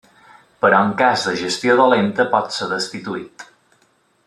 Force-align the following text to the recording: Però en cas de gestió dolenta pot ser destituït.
Però 0.63 0.79
en 0.85 0.93
cas 1.01 1.25
de 1.27 1.33
gestió 1.41 1.77
dolenta 1.81 2.27
pot 2.33 2.57
ser 2.57 2.71
destituït. 2.73 3.47